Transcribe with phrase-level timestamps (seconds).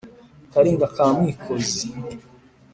[0.51, 1.85] karinga ka mwikozi,